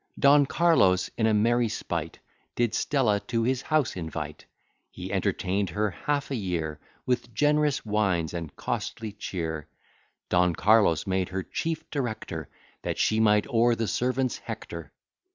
[0.17, 2.17] Don Carlos, in a merry spight,
[2.55, 4.45] Did Stella to his house invite:
[4.89, 9.67] He entertain'd her half a year With generous wines and costly cheer.
[10.27, 12.49] Don Carlos made her chief director,
[12.81, 14.91] That she might o'er the servants hector.